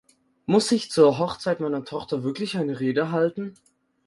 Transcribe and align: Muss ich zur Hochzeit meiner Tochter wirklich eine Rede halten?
Muss 0.47 0.71
ich 0.71 0.89
zur 0.89 1.19
Hochzeit 1.19 1.59
meiner 1.59 1.85
Tochter 1.85 2.23
wirklich 2.23 2.57
eine 2.57 2.79
Rede 2.79 3.11
halten? 3.11 3.53